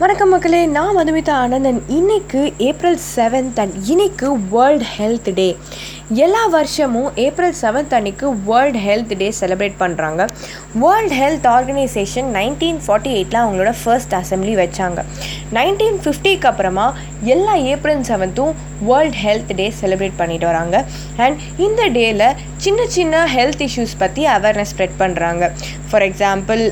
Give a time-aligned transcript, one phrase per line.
[0.00, 1.78] வணக்கம் மக்களே நான் மதுமிதா ஆனந்தன்.
[1.98, 5.46] இன்னைக்கு ஏப்ரல் செவன்த் அண்ட் இன்னைக்கு வேர்ல்ட் ஹெல்த் டே
[6.24, 10.24] எல்லா வருஷமும் ஏப்ரல் செவன்த் அன்னைக்கு வேர்ல்ட் ஹெல்த் டே செலிப்ரேட் பண்ணுறாங்க
[10.82, 15.04] world health organization nineteen forty எயிட்டில் அவங்களோட ஃபர்ஸ்ட் அசம்பிளி வச்சாங்க.
[15.58, 16.86] நைன்டீன் ஃபிஃப்டிக்கு அப்புறமா
[17.34, 18.52] எல்லா ஏப்ரல் செவன்த்தும்
[18.90, 20.76] வேர்ல்ட் ஹெல்த் டே செலிப்ரேட் பண்ணிட்டு வராங்க.
[21.26, 22.26] அண்ட் இந்த டேயில்
[22.66, 25.50] சின்ன சின்ன ஹெல்த் இஷ்யூஸ் பற்றி அவேர்னஸ் ஸ்ப்ரெட் பண்ணுறாங்க
[25.90, 26.64] for example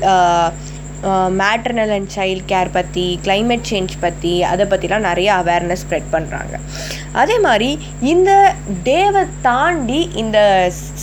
[1.37, 6.55] maternal and child care பற்றி கிளைமேட் சேஞ்ச் பற்றி அதை பற்றிலாம் நிறைய அவேர்னஸ் ஸ்ப்ரெட் பண்ணுறாங்க
[7.11, 7.69] அதே மாதிரி
[8.01, 8.31] இந்த
[8.83, 10.37] டேவை தாண்டி இந்த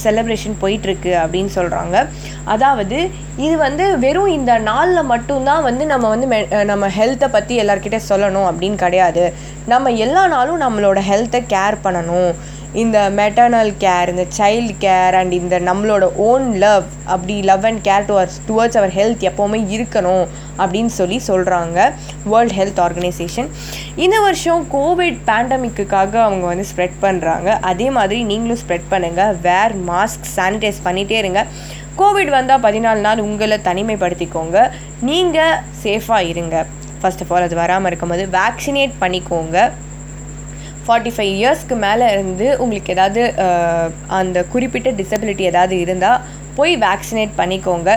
[0.04, 1.96] செலப்ரேஷன் போயிட்டுருக்கு அப்படின்னு சொல்கிறாங்க
[2.44, 2.98] அதாவது
[3.36, 8.48] இது வந்து வெறும் இந்த நாளில் மட்டும்தான் வந்து நம்ம வந்து மெ- நம்ம ஹெல்த்தை பற்றி எல்லார்கிட்ட சொல்லணும்
[8.50, 9.24] அப்படின்னு கிடையாது.
[9.66, 12.32] நம்ம எல்லா நாளும் நம்மளோட ஹெல்த்தை கேர் பண்ணணும்.
[12.80, 18.06] இந்த மெட்டர்னல் கேர் இந்த சைல்டு கேர் அண்ட் இந்த நம்மளோட ஓன் லவ் அப்படி love and care
[18.10, 20.24] towards towards our health எப்போவுமே இருக்கணும்
[20.62, 21.78] அப்படின்னு சொல்லி சொல்கிறாங்க
[22.32, 23.50] வேர்ல்ட் ஹெல்த் ஆர்கனைசேஷன்
[24.04, 30.26] இந்த வருஷம் கோவிட் பேண்டமிக்குக்காக அவங்க வந்து ஸ்ப்ரெட் பண்ணுறாங்க அதே மாதிரி நீங்களும் ஸ்ப்ரெட் பண்ணுங்கள் வேர் மாஸ்க்
[30.36, 31.42] சானிடைஸ் பண்ணிகிட்டே இருங்க.
[32.00, 34.58] கோவிட் வந்தால் பதினாலு நாள் உங்களை தனிமைப்படுத்திக்கோங்க.
[35.10, 36.66] நீங்கள் சேஃபாக இருங்க.
[37.00, 39.70] ஃபர்ஸ்ட் ஆஃப் ஆல் அது வராமல் இருக்கும்போது வேக்சினேட் பண்ணிக்கோங்க.
[40.86, 43.22] ஃபார்ட்டி ஃபைவ் இயர்ஸ்க்கு மேலே இருந்து உங்களுக்கு ஏதாவது
[44.20, 46.22] அந்த குறிப்பிட்ட டிசபிலிட்டி ஏதாவது இருந்தால்
[46.58, 47.90] போய் வேக்சினேட் பண்ணிக்கோங்க.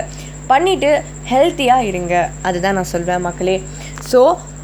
[0.51, 0.89] பண்ணிவிட்டு
[1.31, 2.15] ஹெல்த்தியாக இருங்க.
[2.47, 3.55] அதுதான் நான் சொல்வேன் மக்களே.
[4.11, 4.19] ஸோ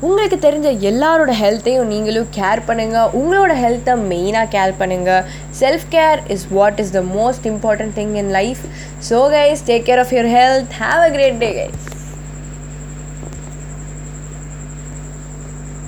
[0.08, 5.26] உங்களுக்கு தெரிஞ்ச எல்லாரோட ஹெல்த்தையும் நீங்களும் கேர் பண்ணுங்கள் உங்களோட ஹெல்த்தை மெயினாக கேர் பண்ணுங்கள்
[5.62, 8.64] self care is what is the most important thing in life
[9.10, 11.91] so guys take care of your health have a great day guys